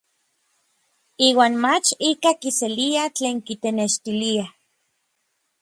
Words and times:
Iuan 1.27 1.53
mach 1.63 1.87
ikaj 2.11 2.35
kiselia 2.41 3.03
tlen 3.15 3.37
kitenextilia. 3.47 4.45